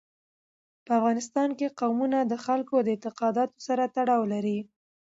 [0.85, 4.59] په افغانستان کې قومونه د خلکو د اعتقاداتو سره تړاو لري.